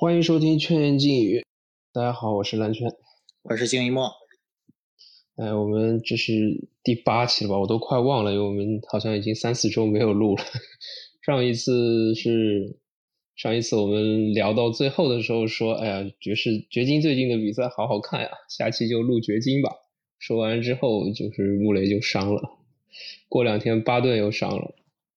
[0.00, 1.40] 欢迎收听《圈言静语》，
[1.92, 2.90] 大家好，我是蓝圈，
[3.42, 4.10] 我是静一墨。
[5.36, 6.32] 哎，我们这是
[6.82, 7.58] 第八期了吧？
[7.58, 10.42] 我都快忘了，因为我们好像已经三四周没有录了。
[11.20, 12.78] 上一次是
[13.36, 19.68] 上一次我们聊到最后的时候说，哎呀，爵士掘金最近的比赛好好看呀，下期就录掘金吧。
[20.18, 22.40] 说完之后，就是穆雷就伤了，
[23.28, 24.74] 过两天巴顿又伤了，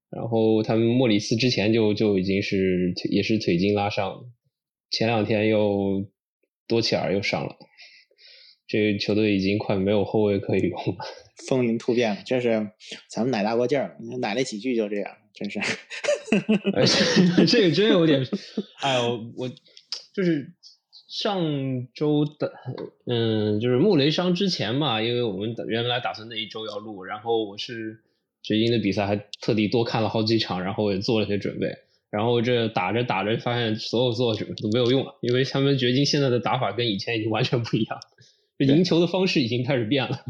[0.09, 4.25] 然后他们莫里斯之前就就已经是也是腿筋拉伤。
[4.93, 6.05] 前两天又
[6.67, 7.55] 多切尔又伤了，
[8.67, 11.03] 这个球队已经快没有后卫可以用了，
[11.49, 12.21] 风云突变了。
[12.27, 12.69] 这是
[13.09, 15.59] 咱们奶大过劲儿，奶了几句就这样，真是。
[17.47, 18.23] 这个真有点，
[18.81, 19.49] 哎呦，我
[20.13, 20.53] 就是
[21.07, 22.53] 上周的，
[23.07, 28.03] 嗯，就是穆雷伤之前嘛，因为我们原来打算那一周要录，然后我是
[28.43, 31.67] 最近的比赛还特地多看了好几场，然后也做了些准备。
[32.13, 37.99] 然后这打着打着，发现所有做什么都没有用了，因为他们掘金现在的打法跟以前已经完全不一样，
[38.59, 40.23] 这赢球的方式已经开始变了。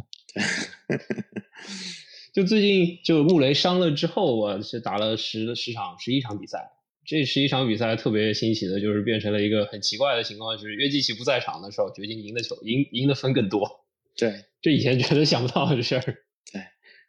[2.33, 6.71] 就最近就穆雷伤了之后，我是打了十十场十一场比赛，
[7.05, 13.69] 这十一场比赛特别新奇的就是变成了一个很奇怪的情况，就是约基奇不在场的时候，掘金赢的球赢赢的分更多。
[14.15, 16.01] 对，这以前绝对想不到的事儿。
[16.01, 16.61] 对，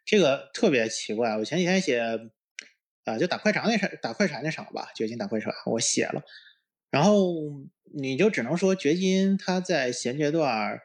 [0.05, 1.37] 这个特别奇怪。
[1.37, 2.01] 我前几天写。
[3.05, 6.21] 啊，就打快船那场，打快船那场吧，掘金打快船，我写了。
[6.91, 7.33] 然后
[7.93, 10.79] 你就只能说，掘金他在衔接段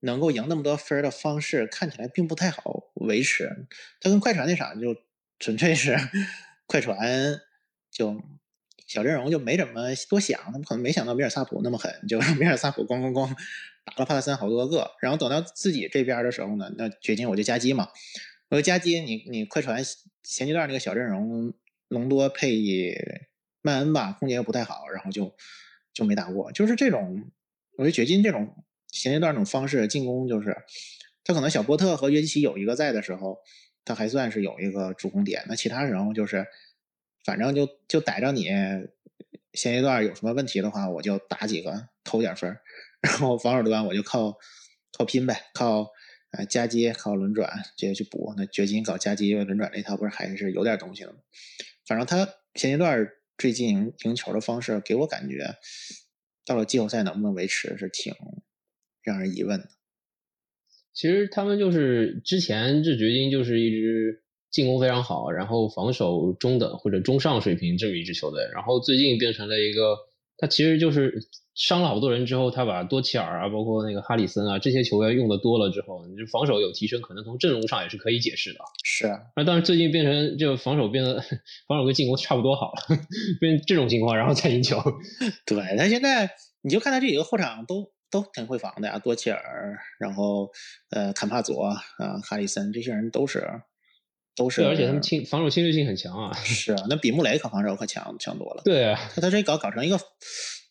[0.00, 3.66] 能够赢那么多分的方式，看起来并不太好维持。
[4.00, 4.94] 他跟快船那场就
[5.38, 5.96] 纯粹是
[6.66, 7.40] 快船
[7.90, 8.20] 就
[8.86, 13.34] 小阵容就没怎么多想，他们可能没想到米尔萨普那么狠，就米尔萨普咣咣咣
[13.84, 14.90] 打了帕特森好多个。
[15.00, 17.88] 然后等到自己这边的时候呢，那掘金我就夹击嘛。
[18.50, 19.82] 我加基，你你快船
[20.22, 21.52] 前阶段那个小阵容，
[21.88, 22.62] 隆多配
[23.62, 25.34] 曼恩吧，空间又不太好，然后就
[25.92, 26.52] 就没打过。
[26.52, 27.30] 就是这种，
[27.76, 30.56] 我觉得掘金这种前阶段这种方式进攻，就是
[31.24, 33.38] 他可能小波特和约基奇有一个在的时候，
[33.84, 35.44] 他还算是有一个主攻点。
[35.48, 36.46] 那其他时候就是，
[37.24, 38.44] 反正就就逮着你
[39.52, 42.56] 前阶段有什么问题的话，我就打几个投点分，
[43.00, 44.38] 然后防守端我就靠
[44.92, 45.90] 靠拼呗，靠。
[46.34, 51.18] 啊，夹击靠轮转直接去补，那掘金搞夹击轮转那套不是还是有点东西的吗？
[51.86, 55.56] 反正他前一段最近赢球的方式给我感觉，
[56.46, 58.14] 到了季后赛能不能维持是挺
[59.02, 59.68] 让人疑问的。
[60.92, 69.96] 其实他们就是之前这掘金就是一支进攻非常好，然后防守中等或者中上水平这么一支球队，然后最近变成了一个，
[70.38, 71.20] 他其实就是。
[71.56, 78.58] 伤了好多人之后，他把多齐尔啊，包括那个哈里森啊这些球员用的多了之后，你就防守有提升，可能从阵容上也是可以解释的。
[78.82, 81.20] 是啊，那但是最近变成就防守变得
[81.68, 82.98] 防守跟进攻差不多好了，
[83.40, 84.82] 变这种情况，然后再赢球。
[85.46, 86.28] 对他现在
[86.62, 90.50] 你就看他这几个后场都都挺会防的呀，多齐尔，然后
[90.90, 91.76] 呃坎帕佐啊，
[92.28, 93.48] 哈里森这些人都是
[94.36, 96.32] 都是，而且他们侵防守侵略性很强啊。
[96.44, 98.62] 是啊，那比穆雷可防守可强强多了。
[98.64, 99.98] 对啊，他他这搞搞成一个。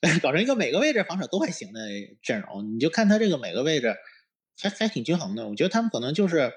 [0.22, 1.79] 搞成一个每个位置防守都还行的
[2.22, 3.96] 阵容，你就看他这个每个位置
[4.62, 5.47] 还还挺均衡的。
[5.47, 6.51] 我觉得他们可能就是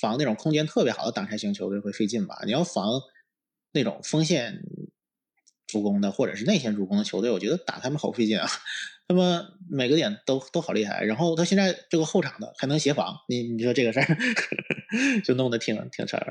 [0.00, 2.38] 防那种空间特别好的挡拆型球队会费劲吧。
[2.44, 3.02] 你要防
[3.72, 4.60] 那种锋线
[5.66, 8.48] 助攻的或者是内线助攻的球队，我觉得打他们好费劲啊。
[9.08, 14.16] 他们每个点都都好厉害，然后他现在这个后场的还能协防，你你说这个事儿
[15.24, 16.26] 就弄得挺挺扯的。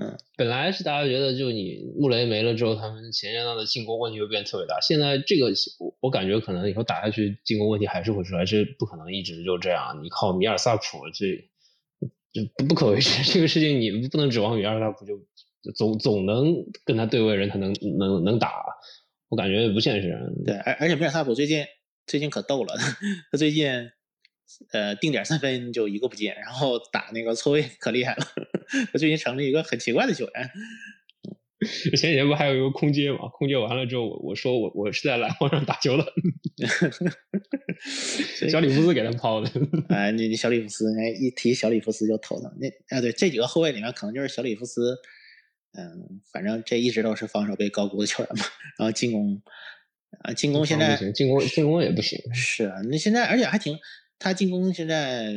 [0.00, 4.80] 嗯，本来是大家觉得，就你穆雷没了之后，他们前阶段的进攻问题会变特别大。
[4.80, 5.46] 现在这个
[5.80, 10.00] 我我感觉可能以后打下去，进攻问题还是会出来，这不可能一直就这样。
[10.00, 10.82] 你靠米尔萨普，
[11.12, 11.26] 这
[12.32, 13.24] 就不不可为持。
[13.32, 15.20] 这个事情你不能指望米尔萨普就
[15.74, 16.54] 总总能
[16.84, 18.64] 跟他对位人，他能能能打，
[19.28, 20.16] 我感觉不现实。
[20.46, 21.64] 对，而而且米尔萨普最近
[22.06, 22.72] 最近可逗了，
[23.32, 23.90] 他最近。
[24.72, 28.26] 呃，定点三分就一个不进，然后打那个错位可厉害了。
[28.92, 30.50] 他最近成了一个很奇怪的球员。
[31.96, 33.28] 前几天不还有一个空接嘛？
[33.32, 36.06] 空接完了之后，我我说我我是在篮筐上打球的。
[38.48, 39.50] 小里弗斯给他抛的。
[39.90, 42.48] 哎，你你小里弗斯，哎，一提小里弗斯就头疼。
[42.60, 44.96] 那啊，对，这几个后卫里面可能就是小里弗斯。
[45.76, 48.44] 嗯，反正这一直都是防守被高估的球员嘛。
[48.78, 49.42] 然后进攻
[50.22, 52.20] 啊，进攻现在进攻进攻也不行。
[52.32, 53.76] 是啊，那现在而且还挺。
[54.18, 55.32] 他进攻现在，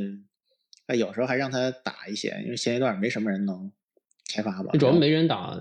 [0.88, 3.72] 啊，有时候还让他打一些，因为现阶段没什么人能
[4.34, 4.72] 开发吧。
[4.78, 5.60] 主要没人打，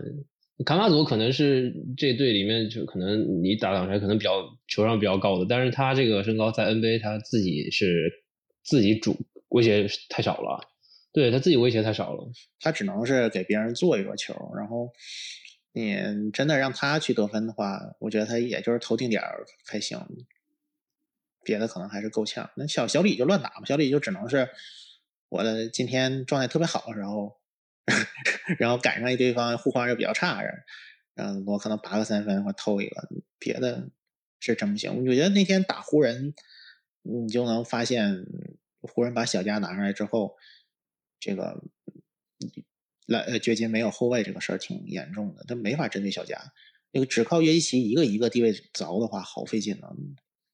[0.65, 8.11] 卡马佐可能是这队里面就可能你打挡拆可能比较球商比较高的，但是他这个身高在 NBA 他自己是
[8.63, 9.17] 自己主
[9.49, 10.61] 威胁太少了，
[11.13, 12.31] 对他自己威胁太少了，
[12.61, 14.91] 他只能是给别人做一个球，然后
[15.73, 15.97] 你
[16.33, 19.23] 真的让他去得分的话，我觉得他也就是投定点
[19.65, 19.99] 才行，
[21.43, 22.51] 别的可能还是够呛。
[22.57, 24.49] 那小小李就乱打嘛，小李就只能是
[25.29, 27.41] 我的今天状态特别好的时候，
[28.59, 30.43] 然后赶上一对方护框又比较差，
[31.15, 33.09] 然后，我可能拔个三分或偷一个，
[33.39, 33.91] 别的
[34.39, 35.05] 是真不行。
[35.07, 36.35] 我觉得那天打湖人，
[37.03, 38.27] 你就能发现
[38.83, 40.37] 湖人把小加拿上来之后，
[41.19, 41.63] 这个。
[43.07, 46.53] 来，呃，掘金没有后卫这个事儿挺严重的，他没法针对小加，
[46.93, 49.91] 那个只靠约基奇一个一个低位凿的话，好费劲啊！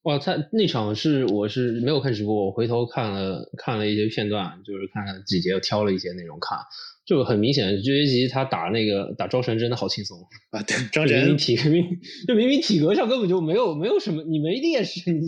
[0.07, 6.57] 哇，他那场是我是没有看直播，我回头看了看了一些片段，就是看了几节，挑了一些内容看，
[7.05, 10.17] 就很明显，约基奇他打那个打招神真的好轻松
[10.53, 10.63] 啊！
[10.63, 11.99] 对， 庄神体 明
[12.29, 15.27] 就明明体格上根本就没有没有什么，你没劣势，你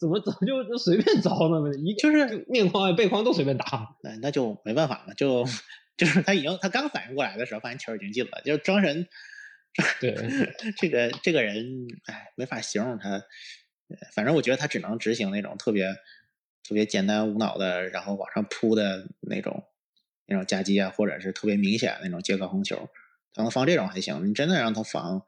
[0.00, 1.78] 怎么怎么就就随便凿呢？
[1.84, 5.44] 一就是面框背框都随便打，那那就没办法了，就。
[5.96, 8.42] 就是他已经，他刚反应过来的时候，发现球已经进了。
[8.44, 9.06] 就是庄神，
[9.98, 10.14] 对
[10.76, 13.22] 这个这个人，哎，没法形容他。
[14.14, 15.86] 反正我觉得他只能执行那种特别
[16.62, 19.64] 特别简单无脑的，然后往上扑的那种
[20.26, 22.88] 那种夹击啊，或者是特别明显那种接高空球。
[23.32, 25.22] 他能防这种还行，你真的让他防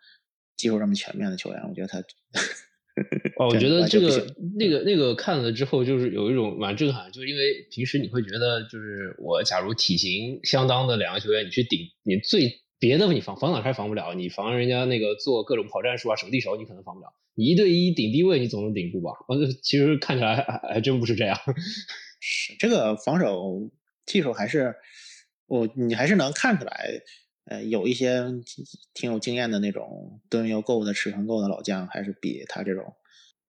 [0.56, 2.02] 技术这么全面的球员，我觉得他。
[3.38, 17.08] 哦，我觉得这个那个那个看了之后，就是有一种蛮震撼，就是因为平时你会觉得，就是我假如体型相当的两个球员，你去顶，你最别的你防防挡还防不了，你防人家那个做各种跑战术啊、守地手，你可能防不了。
[17.34, 19.10] 你一对一顶低位，你总能顶住吧？
[19.28, 21.38] 哦，其实看起来还还真不是这样。
[22.20, 23.70] 是这个防守
[24.06, 24.74] 技术还是
[25.46, 26.90] 我你还是能看出来，
[27.44, 28.24] 呃，有一些
[28.92, 32.84] 挺有经验的那种蹲又够的、尺寸够的老将，还是比他这种。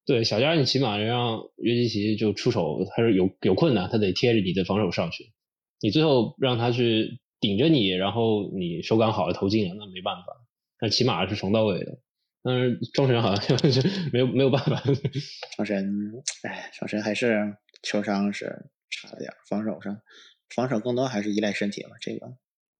[0.05, 5.33] 对小加，你起码让约基奇就出手，他是有有困难，他得贴着你的防守上去。
[5.81, 10.45] 你最后让他去顶着你，然后你手感好了投进了，那没办法。
[10.79, 11.99] 但起码是从到位的。
[12.41, 13.81] 但是庄神好像 就
[14.13, 14.81] 没有没有办法。
[15.57, 16.13] 庄神，
[16.43, 18.45] 哎，庄神还是球商是
[18.89, 20.01] 差了点，防守上
[20.55, 21.91] 防守更多还是依赖身体嘛。
[21.99, 22.33] 这个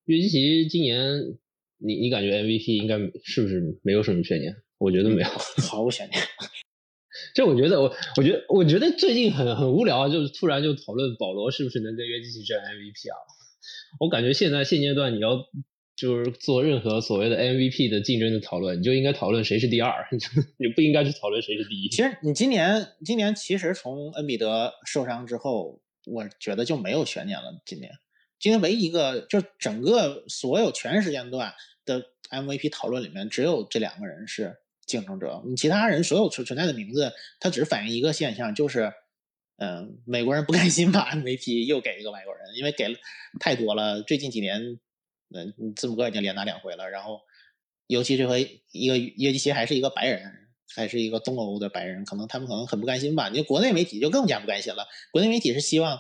[0.06, 1.38] 约基奇今年，
[1.78, 4.56] 你你感觉 MVP 应该是不是没有什么悬念？
[4.78, 5.30] 我觉得没有，
[5.70, 6.22] 毫无悬念。
[7.36, 13.18] 就我觉得，我我觉得，我觉得最近很很无聊，就是突然就讨论保罗是不是能跟约基奇争 MVP 啊？
[14.00, 15.46] 我感觉现在现阶段你要
[15.96, 20.08] 就是做任何所谓的 MVP 的竞争的讨论，你就应该讨论谁是第二，
[20.58, 21.90] 你不应该去讨论谁是第一。
[21.90, 27.62] 其实你今年今年其实从恩比德受伤之后，我觉得就没有悬念了。
[27.66, 27.92] 今年
[28.40, 31.54] 今年唯一一个就整个所有全时间段
[31.86, 34.58] 的 MVP 讨论里面，只有这两个人是。
[34.90, 38.92] 竞争者，你其他人所有存存在的名字，它只反映一个现象，就是，
[39.60, 42.96] 嗯，美国人不甘心把 MVP 又给一个外国人，因为给了
[43.40, 44.02] 太多了。
[44.02, 44.80] 最近几年，
[45.36, 47.22] 嗯，字母哥已经连拿两回了，然后，
[47.88, 50.32] 尤其这回一个约基奇还是一个白人，
[50.76, 53.30] 还是一个东欧的白人，可能他们可能很不甘心吧。
[53.30, 56.00] 你国内媒体就更加不甘心了，国内媒体是希望。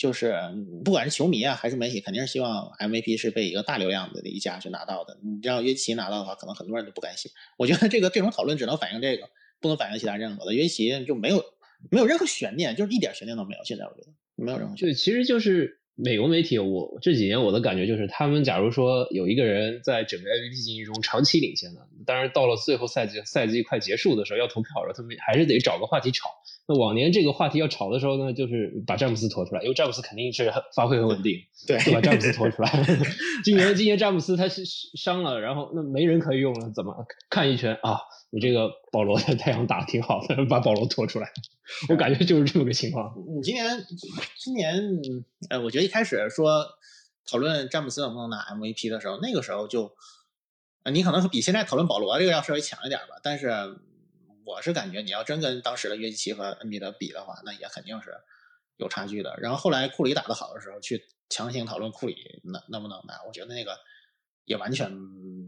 [0.00, 0.34] 就是
[0.82, 5.18] 不管是球迷啊还是媒体，肯定是希望 MVP 是被一个大流量的一家去拿到的。
[5.22, 7.30] 你让约基奇拿到的话，可能很多人都不甘心。
[7.58, 9.28] 我觉得这个这种讨论只能反映这个，
[9.60, 10.54] 不能反映其他任何的。
[10.54, 11.44] 约基奇就没有
[11.90, 13.64] 没有任何悬念，就是一点悬念都没有。
[13.64, 14.76] 现在我觉得没有任何。
[14.76, 26.28] 对，其实就是美国媒体，我这几年我的感觉就是，他们假如说有一个人在整个 MVP 竞技中长期领先的，当然到了最后赛季赛季快结束的时候要投票的时候，他们还是得找个话题炒。
[26.72, 31.34] 那往年这个话题要炒的时候呢，就是把詹姆斯拖出来，因为詹姆斯肯定是发挥很稳定，
[31.66, 32.70] 对，就把詹姆斯拖出来。
[33.42, 34.62] 今年今年詹姆斯他是
[34.96, 36.94] 伤了，然后那没人可以用了，怎么
[37.28, 37.98] 看一圈啊？
[38.30, 41.28] 你这个保罗在太阳打的挺好的，把保罗拖出来，
[41.88, 43.12] 我感觉就是这么个情况。
[43.34, 43.66] 你今年
[44.38, 44.80] 今年
[45.48, 46.64] 呃，我觉得一开始说
[47.28, 49.90] 讨论詹姆斯能不能拿 MVP 的时候，那个时候就
[50.92, 53.48] 你可能比现在讨论保罗这个要稍微强一点吧，但是。
[54.50, 58.16] 我是感觉，你要真跟当时的约基奇和恩比德比的话，那也肯定是
[58.76, 59.36] 有差距的。
[59.38, 63.78] 然后后来库里打得好的时候，去强行讨论库里能能不能拿，我觉得那个
[64.44, 64.90] 也完全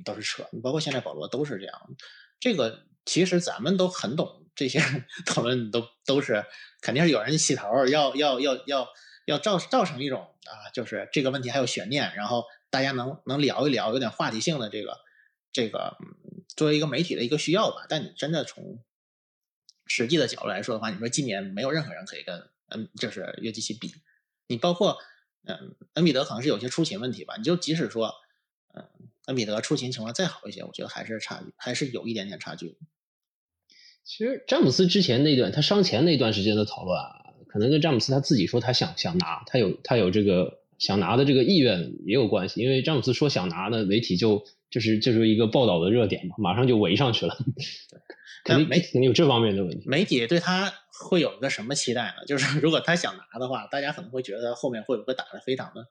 [0.04, 0.44] 都是扯。
[0.62, 1.96] 包括现在保罗都是这样。
[2.38, 4.80] 这个其实咱们都很懂，这些
[5.26, 6.44] 讨论都都是
[6.80, 8.88] 肯定是有人起头，要要要要
[9.26, 14.98] 要造造成一种啊，就是这个问题还有悬念，然后大家能能聊一聊，有点话题性的这个
[15.52, 15.96] 这个
[16.56, 17.86] 作为一个媒体的一个需要吧。
[17.88, 18.82] 但你真的从
[19.94, 23.92] 实际的角度来说的话，你说今年没有任何人可以跟嗯，就是约基奇比。
[24.48, 24.96] 你包括
[25.44, 27.34] 嗯，恩比德可能是有些出勤问题吧。
[27.36, 28.14] 你就即使说
[28.74, 28.88] 嗯，
[29.26, 32.78] 恩比德出勤情况再好一些，我觉得还是差距，还是有一点点差距。
[34.02, 42.62] 其实詹姆斯之前那段他伤前那段时间的讨论啊，可能跟詹姆斯他自己说他想想拿，他有他有这个想拿的这个意愿也有关系。
[42.62, 47.36] 因为詹姆斯说想拿呢，媒体就就是就是一个报道的热点嘛，马上就围上去了。
[48.44, 49.88] 肯定没肯定有这方面的问题。
[49.88, 52.24] 媒体对他会有一个什么期待呢？
[52.26, 55.86] 就是如果他想拿的话，大家可能会觉得后面会不会打的非常的、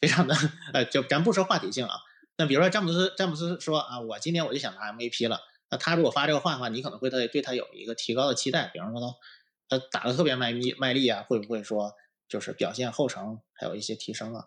[0.00, 0.34] 非常的，
[0.72, 1.94] 呃，就咱不说话题性啊。
[2.36, 5.40] 那比如说詹姆斯，詹姆斯说啊，我今天我就想拿 MVP 了。
[5.70, 8.70] 那他如果发这个话的话，你可能会对对他有一个提高的期待。
[8.72, 9.00] 比方说
[9.68, 11.92] 他他打的特别卖力卖力啊，会不会说
[12.28, 14.44] 就是表现后程还有一些提升啊？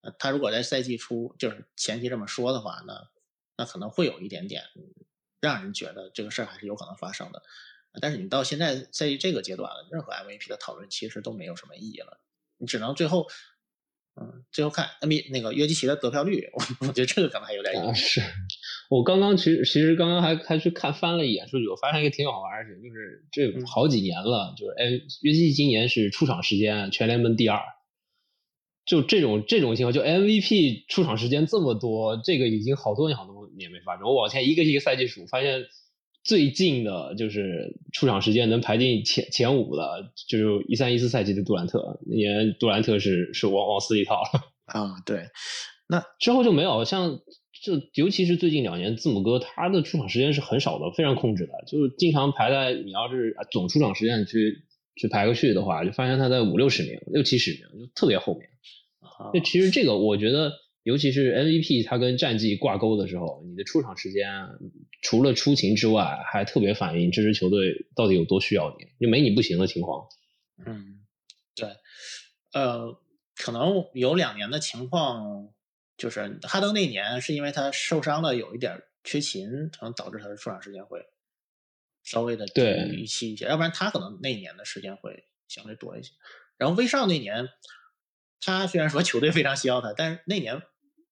[0.00, 3.08] 呃，他如果在赛季初就是前期这么说的话，那
[3.56, 4.64] 那可能会有一点点。
[5.44, 7.42] 让人觉得这个事儿还是有可能发生的，
[8.00, 12.18] 但是你到现在在这个阶段了，任何 MVP 的讨论其实都没有什么意义了，
[12.56, 13.26] 你只能最后，
[14.18, 16.48] 嗯，最后看 NBA 那个约基奇的得票率，
[16.80, 18.00] 我我觉得这个可能还有点意思。
[18.00, 18.22] 是
[18.88, 24.84] 我刚刚其实其实刚刚还还去看翻了一眼数据，我发现一个挺好玩的事，就是这好几年了，就是哎，
[25.20, 27.60] 约基奇今年是出场时间全联盟第二。
[28.86, 34.06] 就这种这种情况，就 MVP 出场时间这么多，这个已经好多年好多年没发生。
[34.06, 35.64] 我往前一个一个赛季数，发现
[36.22, 44.96] 最近的就是出场时间能排进前前五的，就是一三一四赛季的杜兰特，那年杜兰特是是往往死里套了 啊。
[45.04, 45.28] 对，
[45.88, 47.20] 那之后就没有像
[47.62, 54.64] 就尤其是最近两年，字母哥他的出场时间是很少的，非常控制的，就是经常排在你要是总出场时间去
[54.96, 58.48] 去排个序的话，就发现他在五六十名、六七十名，就特别后面。
[59.32, 60.50] 那其实这个，我觉得，
[60.84, 64.30] 尤其是 MVP，它跟战绩挂钩的时候，你的出场时间
[65.02, 70.06] 除了出勤之外，还特别反映这支球队到底有多需要你，就没你不行的情况。
[70.66, 71.00] 嗯，
[71.54, 71.70] 对，
[72.52, 73.00] 呃，
[73.34, 75.48] 可能有两年的情况，
[75.96, 81.00] 就是哈登那年是因为他受伤了，有一点缺勤，可能导致他的出场时间会
[82.02, 86.12] 稍微的低于预期一些，要不然他可能那年的时间会相对多一些。
[86.58, 87.48] 然后威少那年。
[88.46, 90.60] 他虽然说球队非常需要他，但是那年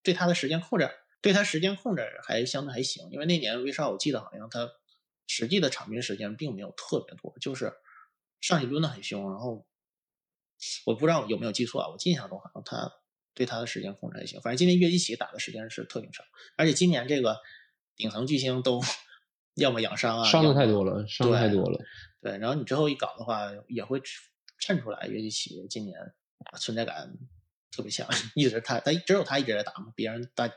[0.02, 0.90] 对他的时间控制，
[1.20, 3.08] 对他时间控制还相对还行。
[3.10, 4.70] 因为那年威少，我记得好像他
[5.26, 7.72] 实际的场均时间并没有特别多，就是
[8.40, 9.30] 上去抡的很凶。
[9.30, 9.66] 然后
[10.86, 12.92] 我不知道有没有记错啊，我印象中好像他
[13.34, 14.40] 对他的时间控制还行。
[14.40, 17.38] 反正今年约基奇打的时间是特别长，而且今年这个
[17.96, 18.80] 顶层巨星都
[19.54, 21.80] 要么养伤啊，伤的太多了，伤的太多了。
[22.20, 24.00] 对，然后你之后一搞的话，也会
[24.58, 25.96] 衬出来约基奇今年。
[26.58, 27.16] 存在感
[27.74, 30.48] 特别强， 一直他他只有他一直在打嘛，别人打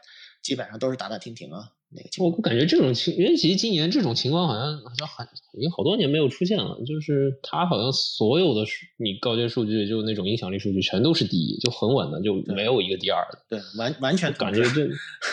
[0.41, 1.71] 基本上都是打打停停啊。
[1.91, 8.65] 那个我我感觉这种情，约基奇今年这种情况好像好像很已经好多年没有出现了，就是他好像所有的
[8.97, 13.39] 你高阶数据就那种影响力数据全都是第一，就很稳的，就没有一个第二的。
[13.47, 14.89] 对，完完全感觉这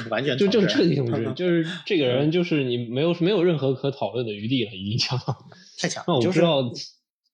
[0.09, 5.19] 完全就就彻底统治，就是这个人就是你没有没有任何可讨论的余地了，已经强
[5.79, 6.05] 太强。
[6.07, 6.71] 那我不知道。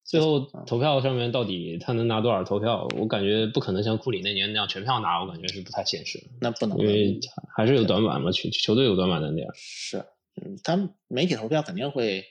[0.08, 2.88] 最后投票上面到底他能拿多少投票？
[2.96, 6.18] 我感觉不可能像库里那年那样全票拿，我感觉是不太现实。
[6.40, 7.20] 那不能，因为
[7.54, 9.50] 还是有短板嘛，球球队有短板的那样。
[9.54, 9.98] 是，
[10.36, 12.24] 嗯，他媒体投票肯定会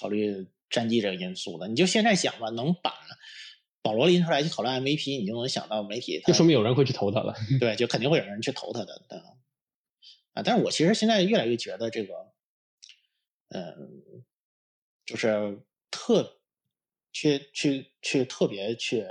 [0.00, 1.68] 考虑战绩这个因素的。
[1.68, 2.94] 你就现在想吧，能把
[3.82, 7.34] 保罗拎出来去讨论 MVP，你就能想到媒体，就说明有人会去投他了。
[7.60, 8.94] 对，就肯定会有人去投他的。
[10.32, 12.14] 啊，但是我其实现在越来越觉得这个，
[13.50, 13.74] 嗯，
[15.04, 16.38] 就是特。
[17.12, 19.06] 去去去特别去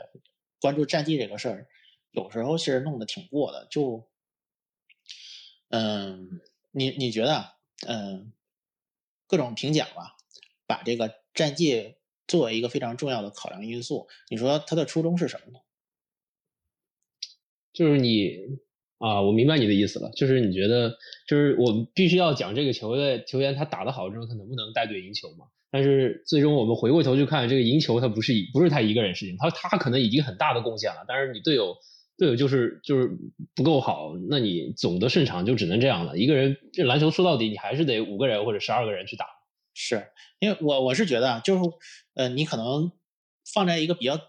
[0.59, 1.67] 关注战绩这个事儿，
[2.11, 3.67] 有时候是弄得挺过的。
[3.69, 4.07] 就，
[5.69, 6.41] 嗯，
[6.71, 7.53] 你你觉得，
[7.87, 8.33] 嗯，
[9.27, 10.17] 各种评奖吧，
[10.67, 11.95] 把这个战绩
[12.27, 15.59] 作为一个非常重要的考量因素，你说它的初衷是什么呢？
[17.73, 18.59] 就是你
[18.97, 20.11] 啊，我明白你的意思了。
[20.11, 25.47] 就是你觉得，就是我必须要讲这个球队球员他打得好之后，他能不能带队赢球嘛？
[25.71, 31.05] 但是最终我们回过头去看，这个赢球他不是一不是他一个人事情，他他可能已经很大的贡献了。
[31.07, 31.77] 但是你队友
[32.17, 33.09] 队友就是就是
[33.55, 36.17] 不够好，那你总的胜场就只能这样了。
[36.17, 39.25] 一个人这篮球说到底，你还是得五个人或者十二个人去打。
[39.73, 40.07] 是
[40.39, 41.61] 因为我我是觉得，就是
[42.15, 42.91] 呃，你可能
[43.53, 44.19] 放在一个比较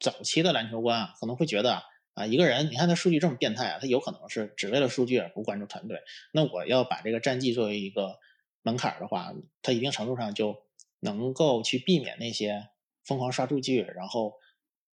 [0.00, 1.82] 早期的篮球观啊，可能会觉得
[2.14, 6.00] 啊，一个人你看他数据这么变态啊，他有可能是只为了数据而不关注团队。
[6.32, 8.18] 那我要把这个战绩作为一个
[8.62, 10.64] 门槛的话，他一定程度上就。
[11.00, 12.68] 能够去避免那些
[13.04, 14.34] 疯狂刷数据，然后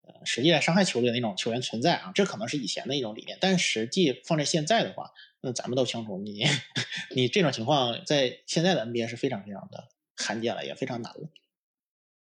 [0.01, 6.43] 呃实际来伤害球队的那种球员存在啊，这可能是以前的一种理念，但实际放在现在的话，那咱们都清楚，你
[7.15, 11.29] 你这种情况在现在的 NBA 是非常非常的罕见了，也非常难了。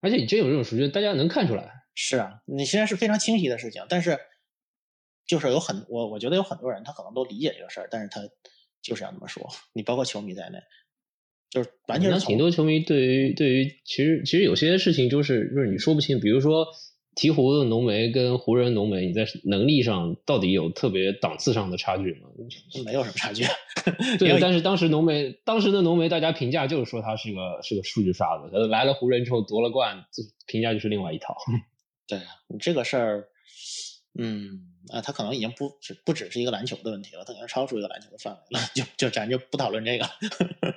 [0.01, 1.83] 而且你真有这种数据，大家能看出来。
[1.93, 4.17] 是啊，你现在是非常清晰的事情，但是
[5.25, 8.21] 就是有很我我觉得有很多人他可能都理解这个事儿，但是他
[8.81, 10.59] 就是要那么说，你包括球迷在内。
[11.49, 16.67] 就是完全，挺多球迷对于对于其实其实有些事情就是就是你说不清，比如说
[17.15, 22.29] 鹈鹕的浓眉跟湖人浓眉，你在能力上到底有特别档次上的差距吗？
[22.85, 23.43] 没有什么差距。
[24.19, 28.67] 对，但是当时浓眉，当时的浓眉，大家评价就是说他是个是个数据刷子。
[28.67, 30.05] 来了湖人之后夺了冠，
[30.45, 31.35] 评价就是另外一套。
[32.07, 33.27] 对啊，你这个事儿，
[34.17, 34.65] 嗯。
[34.89, 38.59] 啊，他可能已经不只不只是一个篮球的问题了，他可能超出一个篮球的范围了。
[38.73, 40.05] 就就咱就不讨论这个。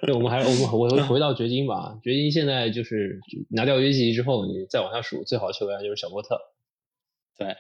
[0.03, 1.99] 对，我们还是我们 我回回到掘金吧。
[2.03, 6.39] 掘金现在就是拿掉约基奇之后，你再往下数，最好的球员就是小波特。
[7.39, 7.57] 对，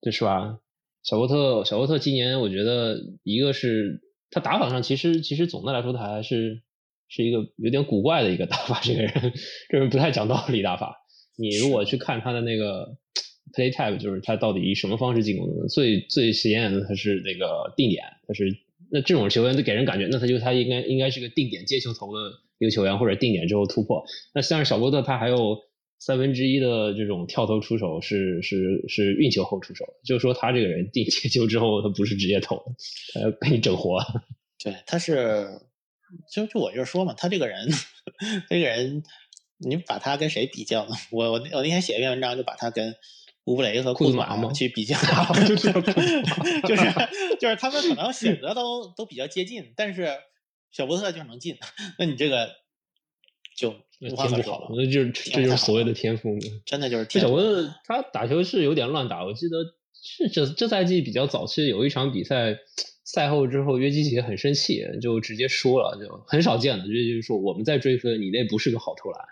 [0.00, 0.58] 这是吧？
[1.04, 6.62] 小波特，小波特今年我觉得一个是他打法上其实其实总的来说他还是
[7.06, 8.80] 是一个有点古怪的一个打法。
[8.82, 9.32] 这个人
[9.68, 10.96] 这人不太讲道理打法。
[11.36, 12.96] 你如果去看他的那个。
[13.52, 15.68] Play type 就是他到底以什么方式进攻的？
[15.68, 18.56] 最最显眼的他是那个定点，他是
[18.90, 24.02] 那这种球员就给人感觉，那他就他应该应该是个定点接球投的一个球员，或者定点之后突破。
[24.34, 25.58] 那像是小波特，他还有
[25.98, 32.56] 三分之一的这种跳投出手是是是运球后出手，就是说他这个人定接球之后他不是直接投，
[33.14, 33.98] 他要，给你整活。
[34.64, 35.46] 对，他是
[36.32, 37.68] 就就我就是说嘛，他这个人
[38.48, 39.02] 这个人，
[39.58, 40.94] 你把他跟谁比较呢？
[41.10, 42.94] 我我我那天写一篇文章，就把他跟。
[43.44, 44.96] 乌布雷和库兹马去比较，
[45.46, 45.72] 就是
[46.62, 46.84] 就是
[47.40, 50.08] 就是他们可能选择都都比较接近，但是
[50.70, 51.56] 小波特就能进，
[51.98, 52.50] 那你这个
[53.56, 53.70] 就
[54.00, 54.68] 无话可说了。
[54.76, 59.24] 那就是这就是所谓的天赋，真的就是天赋小波特他打球是有点乱打。
[59.24, 59.56] 我记得
[59.92, 62.56] 是这这赛季比较早期有一场比赛
[63.04, 69.26] 赛后之后，约基奇很生气，就直接说了，就很少见的，约基奇说我们在追分，你那不是个好投篮。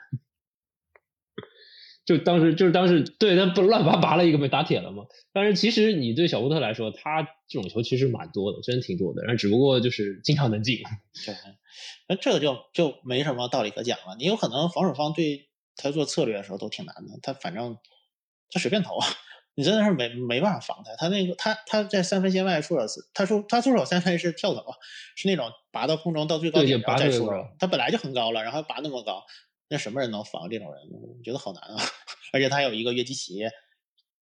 [2.11, 5.05] 就当时就是当时对他不乱拔拔了一个被打铁了嘛。
[5.33, 9.23] 但是其实你对小波特来说，他这种球其实蛮多的，真挺多的。
[9.23, 10.79] 然后只不过就是经常能进。
[11.25, 11.33] 对，
[12.09, 14.17] 那这个就就没什么道理可讲了。
[14.19, 17.79] 你有可能防守方对他做策略的时候都挺难的，他反正
[18.51, 19.07] 他随便投啊，
[19.55, 20.97] 你真的是没没办法防他。
[20.97, 24.65] 他那个他他在三分线外出手，他出他出手三分是跳投，
[25.15, 27.33] 是那种拔到空中到最高点然后再出手。
[27.61, 29.23] 他本来就很高了，然后拔那么高。
[29.71, 30.83] 那什么人能防这种人？
[30.91, 31.77] 我觉得好难啊！
[32.35, 33.39] 而且他有一个约基奇，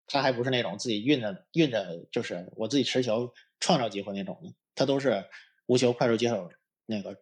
[0.06, 4.54] 他还不是那种自己运着运着，就是我自己持球创造机会那种的。
[4.74, 5.24] 他都是
[5.66, 6.50] 无球快速接手，
[6.84, 7.16] 那个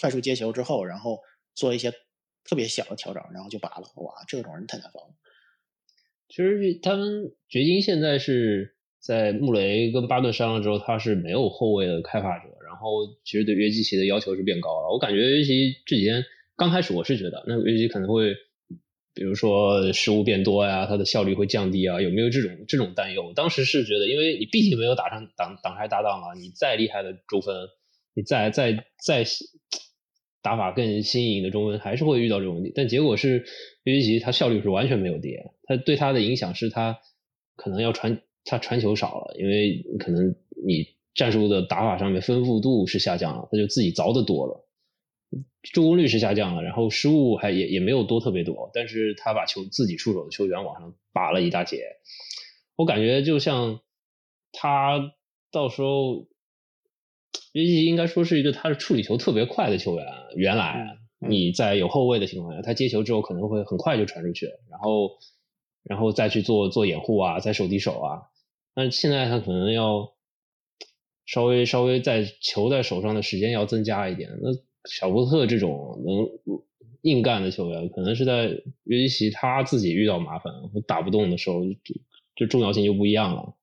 [0.00, 1.20] 快速接球之后，然后
[1.54, 1.92] 做一些
[2.42, 3.88] 特别小的调整，然后就拔了。
[4.02, 5.14] 哇，这种人太难防了。
[6.28, 14.88] 其实他们掘金现在是在穆雷跟巴顿伤了之后，他是没有后卫的开发者，然后其实对约基奇的要求是变高了。
[14.90, 16.24] 我感觉约基奇这几天。
[16.58, 18.34] 刚开始我是觉得，那约基奇可能会，
[19.14, 23.32] 比如说失误变多呀，它的效率会降低啊，有没有这种这种担忧？
[23.32, 27.54] 当时是觉得，因为你毕竟没有打上挡挡拆搭档啊，你再厉害的中锋，
[28.12, 29.24] 你再再再
[30.42, 32.72] 打法更新颖的中锋，还是会遇到这种问题。
[32.74, 33.44] 但结果是
[33.84, 36.98] 约基奇他效率是完全没有跌，他对他的影响是他
[37.54, 40.34] 可能要传他传球少了，因为可能
[40.66, 44.64] 你战术的打法上面丰富度是下降了，他就自己凿的多了。
[45.72, 51.82] 助攻率是下降了，然后失误还也也没有多特别多，但是他把球自己出手的球员往上拔了一大截，
[52.76, 53.80] 我感觉就像
[54.52, 55.12] 他
[55.52, 56.26] 到时候，
[57.52, 60.06] 应该说是一个他是处理球特别快的球员。
[60.36, 65.18] 原来你在有后卫的情况下，他接球之后可能会很快就传出去，然后
[65.82, 68.22] 然后再去做做掩护啊，再手递手啊，
[68.74, 70.14] 但现在他可能要
[71.26, 74.67] 稍微稍微在球在手上的时间要增加一点，那。
[74.84, 76.60] 小波特这种能
[77.02, 78.48] 硬干的球员，可能是在
[78.84, 80.52] 约基奇他自己遇到麻烦
[80.86, 81.94] 打不动的时候，就
[82.36, 83.54] 就重要性就不一样了。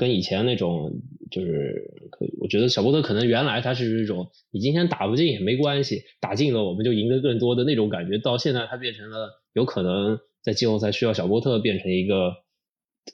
[0.00, 1.00] 跟以前那种
[1.30, 8.18] 就是，可我觉得小波特可能原来他是这种，你今天打不进也没关系，打进了我们就赢得更多的那种感觉。
[8.18, 12.34] 到现在他变成了有可能在季后赛需要小波特变成一个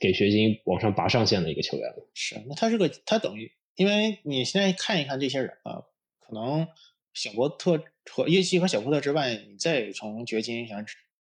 [0.01, 2.09] 给掘金往上拔上限的一个球员了。
[2.15, 5.83] 是，那他是个他等于，因为你现在看一看这些人啊，
[6.21, 6.69] 可能。
[7.15, 10.85] 小波特和约基和小波特之外，你再从掘金想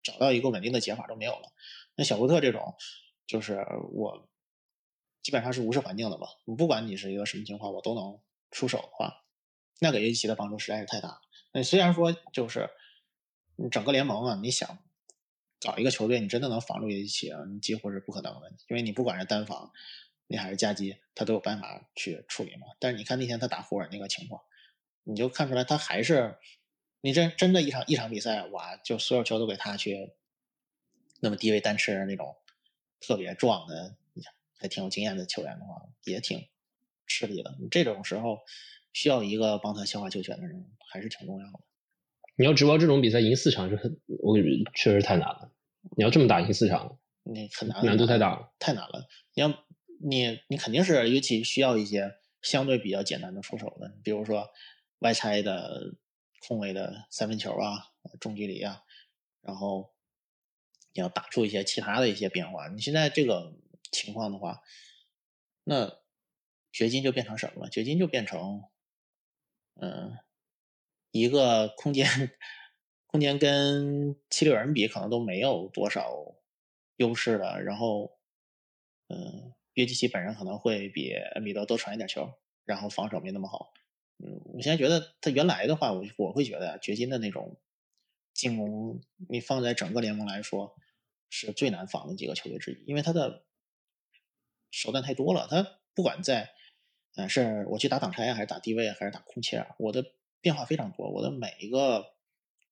[0.02, 1.52] 找到一个稳定的解法都没有了。
[1.96, 2.76] 那小波特这种，
[3.26, 4.30] 就是我
[5.22, 6.28] 基本上是无视环境的吧。
[6.46, 8.20] 我不管你是一个什么情况，我都能
[8.52, 9.26] 出手的话，
[9.80, 11.22] 那给约基奇的帮助实在是太大。
[11.52, 12.70] 那虽然说就是
[13.72, 14.80] 整个联盟啊，你想
[15.60, 18.52] 搞一个球队，你真的能防住约基奇啊，几乎是不可能的。
[18.70, 19.72] 因为你不管是单防，
[20.28, 22.68] 你还是夹击，他都有办法去处理嘛。
[22.80, 24.42] 但是你看那天他打湖人那个情况。
[25.08, 26.36] 你就看出来，他还是
[27.00, 30.12] 你真真的一场一场比赛，哇，就所有球都给他去
[31.22, 32.36] 那么低位单吃那种
[33.00, 33.96] 特别壮的，
[34.60, 36.48] 还挺有经验的球员的话，也挺
[37.06, 37.56] 吃力的。
[37.60, 38.40] 你这种时候
[38.92, 41.60] 需要一个帮他消化球权的人，还是挺重要的。
[42.36, 44.36] 你要指望这种比赛赢四场是很，我
[44.76, 45.52] 确实太难了。
[45.96, 49.08] 你要这么打赢四场，你很难，难度太大了，太难了。
[49.34, 49.48] 你要
[50.04, 54.50] 你你肯定是尤其需要一些相对比较简单的出手的，比如说
[55.00, 55.96] 外拆的
[56.48, 58.84] 空位的三分球啊，中距离啊，
[59.42, 59.94] 然后
[60.94, 62.68] 你要打出一些其他的一些变化。
[62.70, 63.54] 你现在这个
[63.92, 64.62] 情况的话，
[65.64, 66.00] 那
[66.72, 67.70] 掘金就变成什么了？
[67.70, 68.64] 掘金就变成
[69.76, 70.18] 嗯
[71.12, 72.08] 一个空间。
[73.10, 76.12] 空间跟七六人比，可能都没有多少
[76.98, 77.62] 优势了。
[77.64, 78.20] 然后，
[79.08, 82.30] 嗯，约基奇本人可能会比恩比德多传一点球，
[82.66, 83.72] 然后防守没那么好。
[84.18, 87.58] 嗯，我现在觉得他原来的话，我我会觉得掘金的那种
[88.34, 90.76] 进攻，你放在整个联盟来说
[91.30, 93.46] 是最难防的几个球队之一，因为他的
[94.72, 95.48] 手段太多了。
[95.50, 96.52] 他不管在，
[97.16, 102.16] 嗯，是我去打挡拆还是打低位还是打空切，我的变化非常多，我的每一个。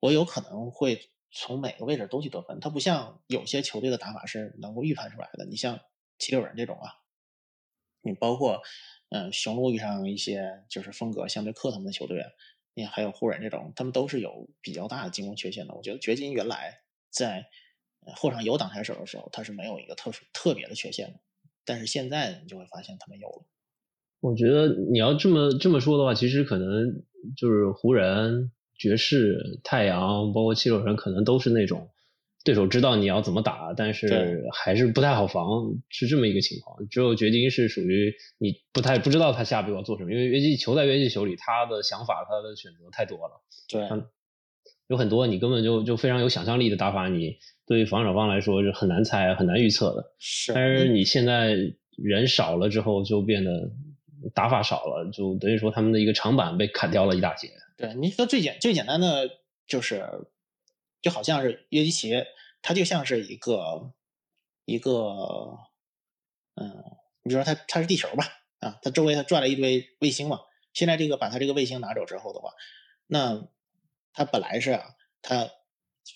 [0.02, 5.46] 我有可能会从每个位置都去得分，他不像有些球队的打法是能够预判出来的。
[5.46, 5.80] 你像
[6.20, 7.02] 七六人这种啊，
[8.02, 8.62] 你包括
[9.10, 12.24] 嗯雄鹿遇上一些就是风格相对克他们的球队，
[12.74, 15.74] 你还有湖人这种，他们都是有比较大的进攻缺陷的。
[15.76, 17.46] 我觉得掘金原来在
[18.16, 21.20] 后场有挡拆手的时候，他是没有一个特殊特别的缺陷的，
[21.66, 23.46] 但是现在你就会发现他们有了。
[24.20, 27.04] 我觉得你要这么这么说的话，其实可能
[27.36, 28.52] 就是湖人。
[28.78, 31.90] 爵士、太阳，包括七六人，可能都是那种
[32.46, 35.46] 对手知道你要怎么打，但是还是不太好防，
[35.90, 36.88] 是这么一个情况。
[36.90, 43.42] 只有掘金是属于你不太不知道他下一步要做什么，因为约基球在约基球里，他的想法、他的选择太多了。
[43.68, 43.82] 对，
[44.88, 50.14] 有很多你根本就就非常有想象力的打法，你对于防守方来说是很难猜、很难预测的。
[50.20, 51.58] 是，但是你现在
[51.98, 53.72] 人少了之后，就变得
[54.36, 57.50] 打法少了，就等于说他们的一个长板被砍掉了一大截。
[57.76, 59.28] 对，你说最简最简单的
[59.68, 60.06] 就是，
[61.06, 62.26] 就好像是约基奇，
[62.64, 63.94] 他就像是一个
[64.66, 65.60] 一个，
[66.56, 66.84] 嗯，
[67.22, 68.26] 你比如说他他是地球吧，
[68.58, 70.40] 啊，他周围他转了一堆卫星嘛。
[70.74, 72.54] 现在这个把他这个卫星拿走之后的话，
[73.06, 73.48] 那
[74.14, 75.52] 他本来是啊，他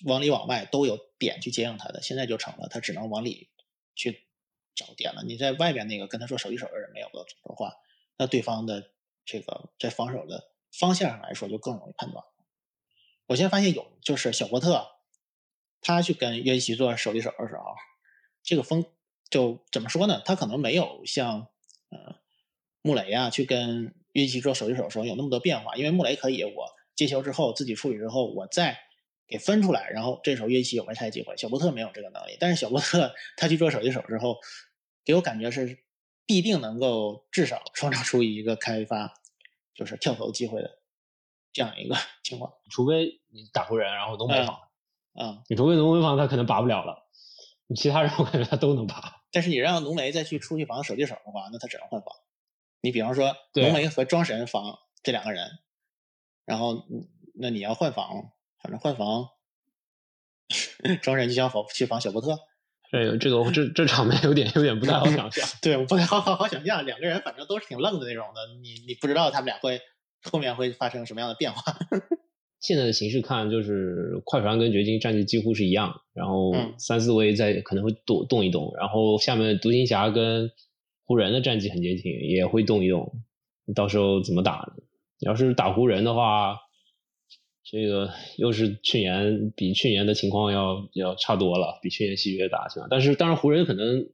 [0.05, 3.51] 往里往外都有点去接应他的，现在就成了他只能往里
[3.93, 4.25] 去
[4.73, 5.21] 找点了。
[5.23, 7.75] 你在外边那个跟他说手递手的人没有了的话，
[8.17, 8.89] 那对方的
[9.23, 10.49] 这个在防守的。
[10.71, 12.23] 方向上来说就更容易判断。
[13.29, 14.87] 我现在发现有，就是小波特，
[15.81, 17.63] 他去跟约基奇做手递手的时候，
[18.41, 18.83] 这个风
[19.29, 20.23] 就怎么说呢？
[20.25, 21.47] 他可能没有像
[21.89, 22.15] 呃
[22.81, 26.65] 穆雷啊去跟约基奇做手递手的时候有那么多变化，因为穆雷可以我
[26.95, 28.79] 接球之后自己处理之后，我再
[29.27, 31.37] 给分出来，然后这时候约基奇有外拆机会。
[31.37, 34.39] 小波特没有这个能力，但是小波特他去做手递手之后，
[35.05, 35.77] 给我感觉是
[36.25, 39.13] 必定能够至少创造出一个开发。
[39.75, 40.78] 就是跳投机会的
[41.51, 44.59] 这样一个 情况，除非你打湖人，然后浓眉防，
[45.19, 47.07] 嗯，你除非浓眉防他可能拔不了了，
[47.67, 49.21] 你其他人我感觉他都能拔。
[49.31, 52.13] 但是你让浓眉再去出去防手递手的话，那他只能换防。
[52.81, 55.59] 你比方说浓眉和庄神防这两个人，
[56.45, 56.85] 然后
[57.35, 58.31] 那你要换防，
[58.61, 59.29] 反正换防，
[61.01, 62.39] 庄神就想防去防小波特。
[62.91, 69.79] 这个这个这这场面有点有点不太好想象， 对，我不太好好好想象，两个人反正都是挺愣的那种的，你你不知道他们俩会
[70.23, 71.61] 后面会发生什么样的变化。
[72.59, 80.51] 现在的形势看，就是快船跟掘金战绩几乎是一样，然后三四位在可能会动动一动，然后下面独行侠跟
[81.05, 83.11] 湖人的战绩很接近，也会动一动，
[83.73, 84.83] 到时候怎么打呢？
[85.19, 86.57] 要是打湖人的话。
[87.71, 92.87] 这个又是去年比去年的情况要要差多了，比去年戏越大，是吧？
[92.89, 94.07] 但是当然湖人可能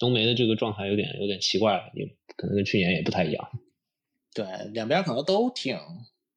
[0.00, 2.04] 冬梅的这个状态有点有点奇怪，也
[2.36, 3.48] 可能跟去年也不太一样。
[4.36, 4.44] 对，
[4.74, 5.80] 两边可能都挺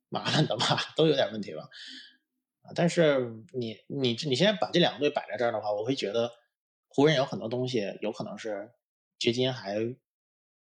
[0.07, 1.67] 麻烦的吧，都有点问题吧。
[2.73, 6.31] 但是你你你现在把这两个队摆在这儿的话，我会觉得
[6.88, 8.71] 湖人有很多东西有可能是
[9.17, 9.75] 掘金还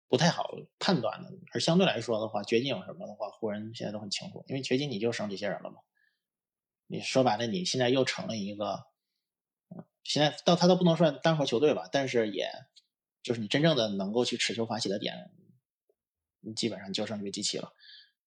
[0.07, 5.81] 不太好判断的，而相对来说的话，掘金有什么的话，湖人现在都很清楚，因为掘金你就剩这些人了嘛。
[6.87, 8.85] 你说白了，你现在又成了一个，
[10.03, 12.49] 现在到他都不能算单核球队吧，但是也
[13.21, 15.29] 就是你真正的能够去持球发起的点，
[16.55, 17.73] 基本上就剩一个机器了。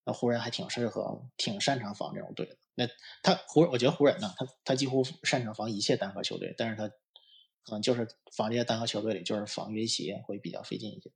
[0.05, 2.57] 那湖人还挺适合、挺擅长防这种队的。
[2.75, 2.89] 那
[3.23, 6.89] 他湖，我觉得湖人呢，他他几乎擅长防一切单核球队，但是他
[7.63, 11.13] 可能就是防这些单核球队里，就是防约基会比较费劲一些。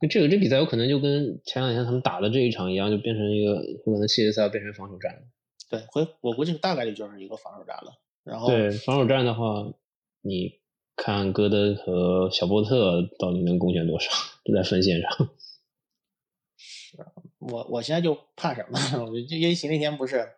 [0.00, 5.22] 那这个这比赛有可能就跟前两天他们打的这一场一样，就变成一个有可能系列赛变成防守战了。
[5.68, 8.00] 对，回我估计大概率就是一个防守战了。
[8.22, 9.72] 然后对防守战的话，
[10.20, 10.60] 你
[11.02, 14.10] 看戈登和小波特到底能贡献多少？
[14.44, 15.10] 就在分线上。
[16.60, 16.98] 是
[17.38, 18.78] 我我现在就怕什么？
[19.02, 20.30] 我觉得约基奇那天不是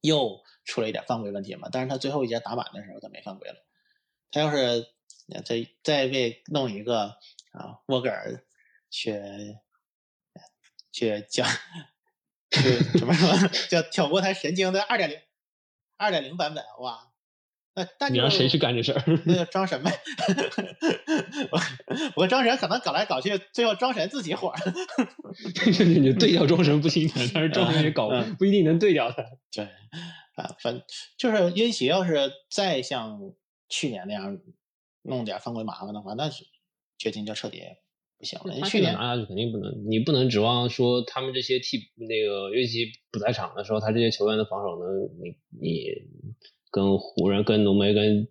[0.00, 1.68] 又出了一点犯规问题嘛？
[1.72, 3.56] 但是他最后一节打满的时候他没犯规了。
[4.30, 4.86] 他要是
[5.44, 7.16] 再再被弄一个
[7.50, 8.44] 啊沃格尔
[8.90, 9.20] 去
[10.92, 11.48] 去讲
[12.50, 12.60] 去
[12.96, 15.18] 什么什么 叫挑拨他神经的二点零
[15.96, 17.10] 二点零版本，哇！
[18.10, 19.02] 你让谁去干这事儿？
[19.26, 19.90] 那就张神呗。
[21.50, 21.60] 我
[22.16, 24.58] 我张神可能搞来搞去，最后张神自己火了。
[25.84, 29.24] 你对掉庄神不心疼，但是庄神也搞不一定能对掉他。
[29.52, 29.64] 对
[30.36, 30.82] 啊，反
[31.16, 33.18] 就是因奇要是再像
[33.68, 34.38] 去年那样
[35.02, 36.44] 弄点犯规麻烦的话，那是
[36.96, 37.62] 掘金就彻底
[38.18, 38.68] 不行了。
[38.68, 45.84] 去年拿下去肯定不能，你不能指望说他们这些替那个约基不在场的时候，他这些球员的防守能你你。
[46.70, 48.28] 跟湖人、跟浓眉、跟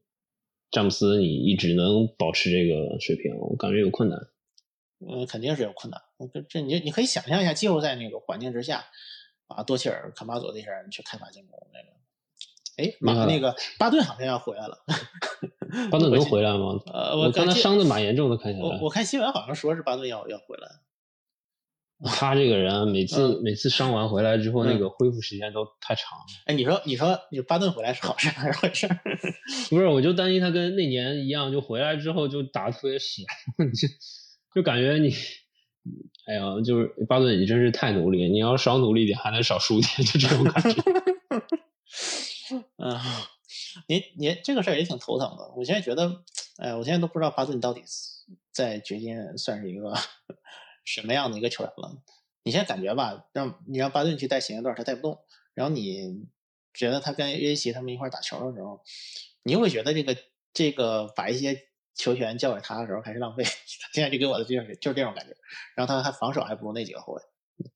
[0.72, 4.20] 詹姆斯，你一直能保持这个水平，我感觉有困难。
[5.00, 6.02] 嗯，肯定是有困难。
[6.34, 8.86] 这这你你可以想象一下，季后赛那个环境之下，
[9.48, 14.80] 啊，多切尔、坎巴佐这些人去开发进攻，那个，哎，马那个巴顿好像要回来了。
[15.92, 16.82] 巴顿 能回来吗？
[16.88, 18.66] 呃，我刚才伤的蛮严重的，看起来。
[18.66, 20.68] 我我看新闻好像说是巴顿要要回来。
[22.04, 26.26] 他这个人每次每次伤完回来之后，那个恢复时间都太长了。
[26.46, 28.88] 哎，你说你说你巴顿回来是好事还 是坏事？
[29.70, 33.24] 不是，我就担心他跟那年一样，就回来之后就打的特别屎，
[33.74, 33.88] 就
[34.54, 35.12] 就感觉你，
[36.28, 40.82] 哎呀，就是巴顿，你真是太努力，你要少努力点还能少输点，就这种感觉。
[42.78, 42.96] 嗯，
[43.88, 45.52] 你你这个事儿也挺头疼的。
[45.58, 46.24] 我现在觉得，
[46.58, 47.82] 哎，我现在都不知道巴顿到底
[48.54, 49.94] 在掘金算是一个。
[50.88, 52.02] 什么样的一个球员了？
[52.44, 55.20] 你现在感觉吧，让你让巴顿去带前一段，他带不动。
[55.54, 56.26] 然后你
[56.74, 58.80] 觉得他跟约基奇他们一块打球的时候，
[59.44, 60.16] 你又会觉得这个
[60.54, 61.60] 这个把一些
[61.94, 63.44] 球权交给他的时候还是浪费。
[63.92, 65.36] 现在就给我的就是就是这种感觉。
[65.76, 67.22] 然后他还防守还不如那几个后卫。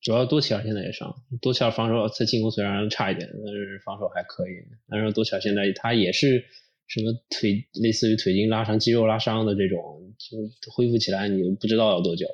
[0.00, 4.54] 主要多奇尔现在也伤，多奇尔防守在进攻虽然差一点，但是防守还可以。
[4.88, 6.42] 但是多奇尔现在他也是
[6.86, 12.26] 什么腿类似于腿筋拉伤、肌肉拉伤的这种，就恢复起来你不知道要多久。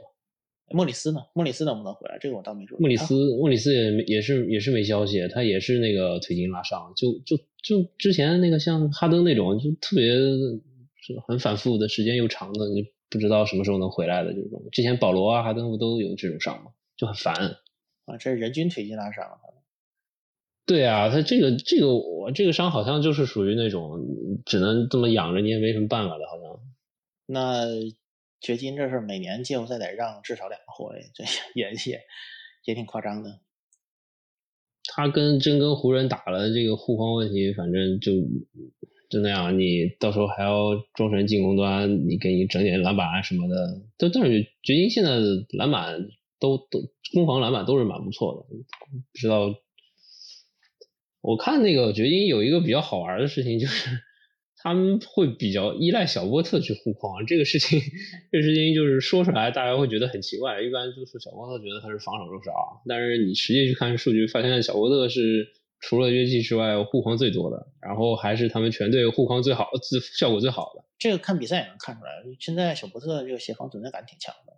[0.71, 1.21] 莫里斯呢？
[1.35, 2.19] 莫里斯能不能回来？
[2.21, 2.79] 这个我倒没说。
[2.79, 14.63] 莫里斯，莫里斯也也是也是没消息，他也是那个腿筋拉伤，就就就之前那个像哈登那种，就特别是很反复的时间又长的，你不知道什么时候能回来的这种。
[14.73, 16.71] 之前保罗啊、哈登不都有这种伤吗？
[16.97, 17.35] 就很烦
[18.05, 18.17] 啊！
[18.19, 19.25] 这是人均腿筋拉伤。
[20.67, 23.99] 对啊，他这个这个我这个伤好像就是属于那种
[24.45, 26.61] 只能这么养着，你也没什么办法的，好像。
[27.27, 27.65] 那。
[28.41, 31.25] 掘金这是每年季后赛得让至少两个后卫，这
[31.55, 32.01] 也也
[32.65, 33.41] 也挺夸张的。
[34.85, 38.13] 他跟真跟湖人打了这个护框问题，反正就
[39.11, 39.59] 就那样。
[39.59, 43.83] 你到时候还要装成进攻端，你给你整点篮板啊什么的。
[43.97, 46.81] 但但是掘金现在的篮板都都
[47.13, 48.57] 攻防篮板都是蛮不错的。
[49.13, 49.55] 不知道，
[51.21, 54.01] 我看那个掘金有一个比较好玩的事情就是。
[54.61, 57.81] 他们会比较依赖小波特去护框，这个事情，
[58.33, 60.61] 这个事情就是说出来大家会觉得很奇怪。
[60.61, 65.47] 一般就是小波特觉得他是防守肉少，但是你实际去看数据，发现小波特是
[65.81, 70.85] 除了约基之外护框最多的，然后还是他们全队护框最好、自效果最好的。
[70.99, 74.53] 这个看比赛也能看出来，现在小波特这个协防存在感挺强的。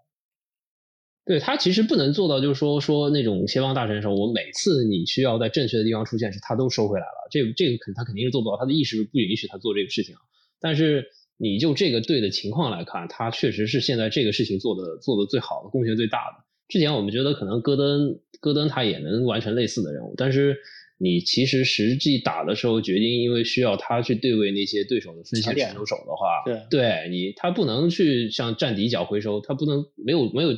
[1.30, 7.28] 对他其实不能做到，就是说说那种协防大神的时候，我每次你需要在正确的地方出现时，他都收回来了。
[7.30, 10.16] 这这个肯他肯定是做不到，他的意识不允许他做这个事情。
[10.60, 16.44] 但是你就这个队的情况来看，他确实是现在这个事情做的做的最好的，贡献最大的。
[16.66, 20.56] 之前我们觉得可能戈登戈登他也能完成类似的任务，但是
[20.98, 30.50] 你其实实际打的时候，决定因为需要他去对位那些对手的分线选手手的话，对对你他不能去像站底角回收，他不能没有没有。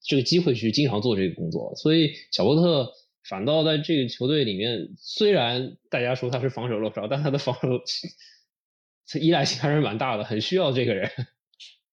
[0.00, 2.92] 这个机会去经常做这个工作，所以小波特
[3.28, 7.68] 反倒在这个球队里面，虽然大家说他是防守漏少，但他的防守
[9.20, 11.10] 依赖性还是蛮大的，很需要这个人。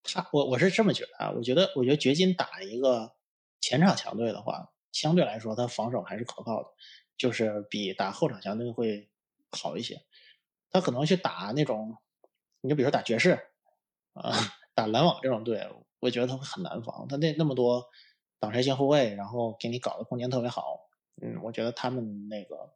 [0.03, 3.13] 他 我我是这么觉得啊，我觉得我觉得掘金打一个
[3.59, 6.69] 前场强队的话，相对来说他防守还是可靠的，
[7.17, 9.09] 就是比打后场强队会
[9.51, 10.01] 好一些。
[10.69, 11.97] 他可能去打那种，
[12.61, 13.39] 你就比如说打爵士
[14.13, 14.31] 啊，
[14.75, 15.65] 打篮网这种队。
[16.05, 17.89] 我觉得他会很难防，他那那么多
[18.39, 20.87] 挡拆性后卫，然后给你搞的空间特别好。
[21.19, 22.75] 嗯，我觉得他们那个，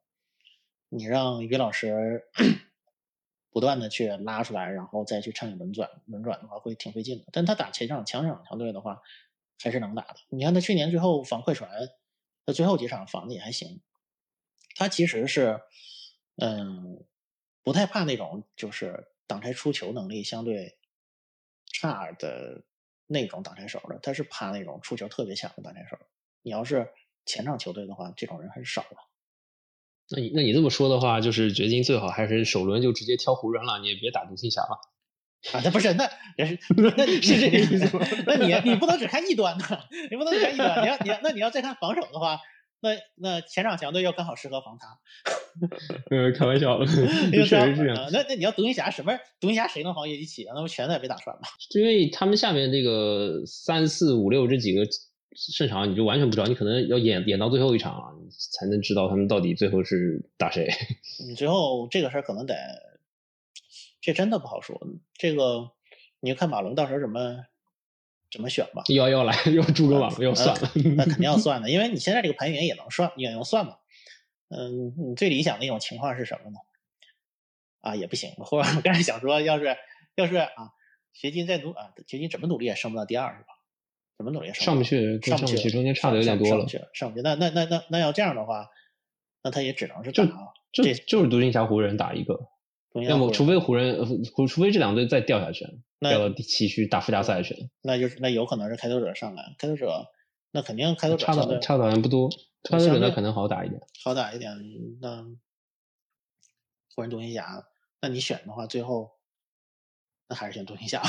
[0.89, 2.23] 你让于老师
[3.51, 7.25] 不断的去拉出来，然后再去趁轮转，轮转的话会挺费劲的。
[7.31, 8.99] 但他打前场强场强队的话，
[9.61, 10.15] 还是能打的。
[10.29, 11.69] 你看他去年最后防快船，
[12.47, 13.79] 他最后几场防的也还行。
[14.75, 15.61] 他其实是，
[16.37, 17.05] 嗯，
[17.61, 20.79] 不太怕那种就是挡拆出球能力相对
[21.71, 22.63] 差的。
[23.11, 25.97] 那种挡拆手的，他是怕那种出球特别强的挡拆手。
[26.43, 26.87] 你要是
[27.25, 29.09] 前场球队的话，这种人很少了。
[30.11, 34.79] 那你那你这么说的话，就是掘金最好还是首轮就直接挑湖人了，你也别打独行侠了。
[35.53, 36.57] 啊，那不是，那 人是，
[36.97, 38.05] 那你是这个意思吗？
[38.27, 42.39] 那你你不能只看一端的，你不能只看一端，你要你要那你要再看防守的话，
[42.81, 44.99] 那那前场强队要刚好适合防他。
[46.09, 48.09] 呃， 开玩笑的，确实是这样。
[48.11, 49.17] 那那你要独行侠什么？
[49.39, 50.53] 独行侠谁能防叶基奇啊？
[50.55, 51.41] 那不全在被打穿吗？
[51.75, 54.83] 因为他们下面这个三四五六这几个
[55.35, 58.07] 胜场，你就完全不知道，你可能要演演到最后一场啊，
[58.51, 60.67] 才能知道他们到底最后是打谁。
[61.27, 62.55] 你最后这个事儿可能得，
[63.99, 64.79] 这真的不好说。
[65.15, 65.71] 这个
[66.21, 67.45] 你就看马龙到时候怎么
[68.31, 68.83] 怎么选吧。
[68.87, 73.77] 又要来又诸葛网又算了，那肯定要 算的，因为你现在这个排名也能算，也能算嘛。
[74.49, 76.57] 嗯，你最理想的一种情况是什么呢？
[77.81, 78.31] 啊，也不行。
[78.37, 79.75] 或者我刚才想说，要是
[80.15, 80.71] 要是啊，
[81.13, 83.55] 掘金再努啊，掘金怎么努力也升不到第二，是吧？
[84.17, 86.67] 怎么努力也上不去，上不去，中间差的有点多了。
[86.93, 88.67] 上不去，那那那那那要这样的话，
[89.43, 90.25] 那他也只能是打，
[90.73, 92.37] 就就是独行侠湖人打一个，
[92.93, 95.65] 要么除非湖人，除除非这两队再掉下去，
[95.99, 97.69] 掉到第七区打附加赛去。
[97.81, 100.05] 那就是那有可能是开拓者上来，开拓者
[100.51, 102.29] 那肯定开拓者差的差的好像不多。
[102.63, 104.51] 开拓者那可能好打一点，好打一点。
[105.01, 105.23] 那
[106.95, 107.63] 湖人独行侠，
[108.01, 109.11] 那你选的话，最后
[110.27, 111.01] 那还是选独行侠，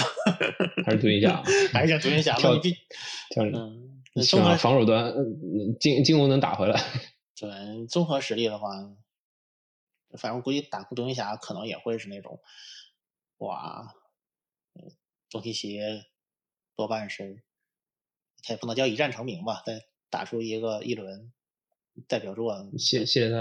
[0.84, 2.52] 还是独行侠，还是选独行侠吧。
[2.52, 2.76] 你必
[3.40, 5.12] 嗯，综合防守端，
[5.80, 6.80] 进进攻能打回来。
[7.36, 8.68] 对，综合实力的话，
[10.18, 12.40] 反正估计打独行侠可能也会是那种，
[13.38, 13.94] 哇，
[15.31, 15.79] 东契奇
[16.77, 17.42] 多半是，
[18.42, 21.33] 他也不能叫一战成名吧，但打出一个一轮。
[22.07, 23.37] 代表作系系列赛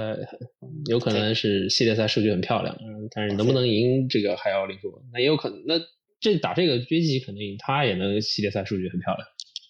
[0.89, 2.75] 有可能是系列赛数据很漂亮，
[3.11, 5.01] 但是能不能赢这个还要另说。
[5.13, 5.75] 那也有可能，那
[6.19, 9.25] 这打这个追击肯定他也能系列赛数据很漂亮。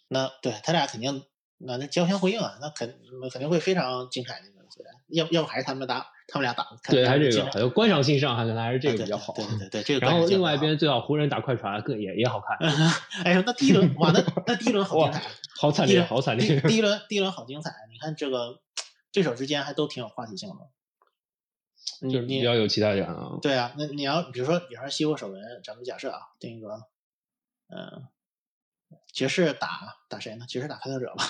[0.07, 1.23] 那对他俩肯定
[1.57, 2.97] 那那交相辉映啊，那肯
[3.31, 4.58] 肯定会非常精彩那个
[5.07, 6.67] 要要不还是他们打，他们俩打。
[6.89, 9.33] 对，还是这个，观赏性上，还可能还是这个比较好。
[9.33, 9.99] 对对对，这个。
[10.05, 12.57] 然后另外一边最好湖人打快船更也也好看。
[13.23, 15.23] 哎呀，那第一轮哇，那那第一轮好精彩，
[15.59, 16.59] 好惨烈，好惨烈。
[16.61, 18.59] 第一轮 第一轮好精彩，你看这个。
[19.11, 23.39] 对手之间还都挺有话题性的，你你要有期待感啊。
[23.41, 26.75] 对啊，那你要比如说，比如说西部首轮，咱们假设啊，那个，
[27.75, 28.05] 嗯，
[29.11, 30.45] 爵士打打谁呢？
[30.47, 31.25] 爵士打开拓者吧，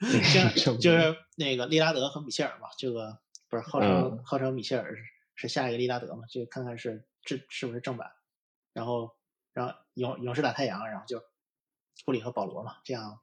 [0.64, 3.18] 就就是那个利拉德和米切尔嘛，这个
[3.48, 4.94] 不是号称号称米切尔
[5.34, 6.24] 是下一个利拉德嘛？
[6.28, 8.12] 就看看是这是不是正版。
[8.72, 9.10] 然后，
[9.52, 11.22] 然后勇勇士打太阳，然后就
[12.04, 13.18] 库里和保罗嘛，这样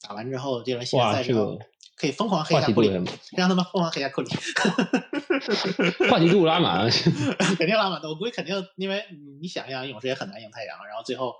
[0.00, 1.58] 打完之后，这轮系列赛之后。
[1.98, 2.90] 可以疯狂黑一下库里，
[3.38, 4.28] 让他们疯狂黑一下库里。
[6.10, 6.90] 话题度拉满，
[7.56, 8.08] 肯定拉满的。
[8.10, 9.02] 我估计肯定，因为
[9.40, 11.34] 你想想，勇士也很难赢太阳，然后最后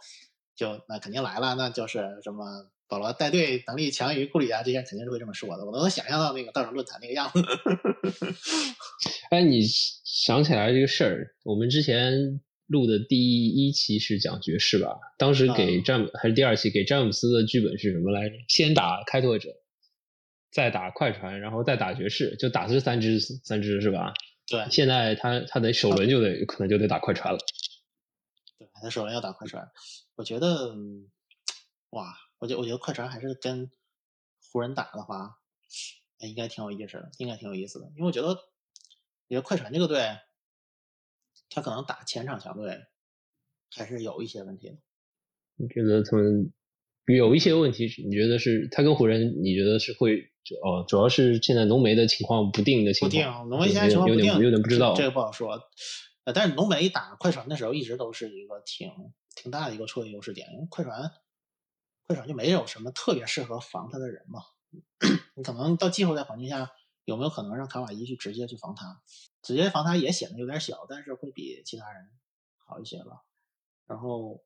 [0.57, 5.65] 就那肯定来了，那就是什么保罗带队能力强于库里啊，这些肯定是会这么说的。
[5.67, 7.41] 我都能想象到那个到时候论坛那个样子。
[9.31, 14.99] 哎，你想起来这个事儿，我们之前录的第一期是讲爵士吧？
[15.19, 18.37] 当时给詹姆还是第二期给詹姆斯的剧本是什么来着？
[18.49, 19.51] 先打开拓者。
[20.53, 24.15] 再打快船，然后再打爵士，就打这三支三支是吧？
[24.47, 24.65] 对。
[24.71, 27.39] 现在他他得首轮就得可能就得打快船了。
[28.59, 29.69] 对，他首轮要打快船。
[30.17, 30.75] 我觉得，
[31.91, 33.71] 哇，我觉我觉得快船还是跟
[34.51, 35.37] 湖人打的话，
[36.19, 37.87] 应该挺有意思的，应该挺有意思的。
[37.97, 38.37] 因为我觉得，我
[39.29, 40.01] 觉得快船这个队，
[41.51, 42.79] 他可能打前场强队
[43.71, 44.77] 还是有一些问题的。
[45.57, 46.53] 你觉得他们
[47.07, 47.87] 有一些问题？
[48.05, 49.43] 你觉得是他跟湖人？
[49.43, 50.33] 你觉得是会？
[50.63, 55.61] 哦，主要是现在浓眉的情况不定的情况，不定，浓眉现在情况不定有点不知道，这个不好说。
[56.23, 58.89] 呃，但是浓眉打快船的时候，一直都是一个挺
[59.37, 61.13] 挺大的一个错位优势点，因为快船
[62.09, 64.41] 快船就没有什么特别适合防他的人嘛。
[65.35, 66.73] 你 可能到季后赛环境下，
[67.05, 69.01] 有没有可能让卡瓦伊去直接去防他？
[69.43, 72.11] 直接防他也显得有点小，但是会比其他人
[72.57, 73.23] 好一些吧。
[73.87, 74.45] 然后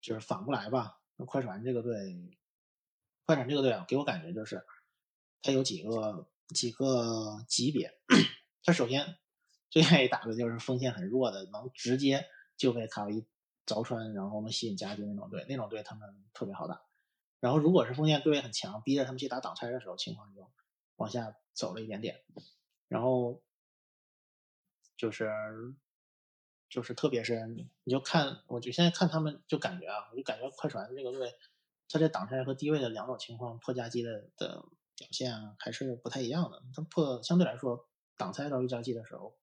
[0.00, 2.38] 就是反过来吧，那快船这个队。
[3.26, 4.64] 快船这个队啊，给我感觉就是，
[5.42, 7.92] 他有几个几个级别。
[8.62, 9.16] 他首先
[9.68, 12.24] 最愿意打的就是锋线很弱的，能直接
[12.56, 13.24] 就被卡维
[13.66, 16.82] 凿穿，然后能吸引夹击那种队，那种队他们特别好打。
[17.40, 20.50] 然后如果是锋线对位很强，逼着他们去打挡拆的时候，情况就
[20.96, 22.24] 往下走了一点点。
[22.88, 23.42] 然后
[24.96, 25.30] 就是
[26.68, 31.34] 就是特别是你就看，我就现在看他们就感觉啊，我就感觉快船这个队。
[31.88, 34.64] 他在挡拆和低位的两种情况破夹击的的
[34.96, 36.62] 表现啊还是不太一样的。
[36.74, 39.36] 他破相对来说挡拆到预夹击的时候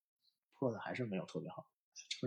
[0.54, 1.66] 破的还是没有特别好。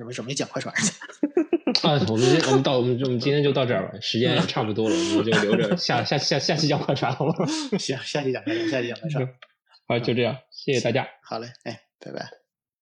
[0.05, 0.93] 为什么没讲快船去？
[1.87, 7.33] 啊，我们今我们到我们我们今天就到这儿吧，时间也差不多了，我们就留着 下下下下期讲快船，好吗？
[7.79, 9.29] 行，下期讲快船，下期讲快船。
[9.89, 11.09] 好，就这样，谢谢大家。
[11.23, 12.46] 好嘞，哎，拜拜。